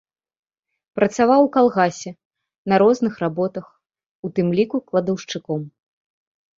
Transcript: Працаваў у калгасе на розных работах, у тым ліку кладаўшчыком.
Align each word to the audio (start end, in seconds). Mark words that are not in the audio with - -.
Працаваў 0.99 1.39
у 1.49 1.49
калгасе 1.57 2.15
на 2.75 2.81
розных 2.85 3.13
работах, 3.27 3.65
у 4.27 4.35
тым 4.37 4.47
ліку 4.61 4.77
кладаўшчыком. 4.93 5.61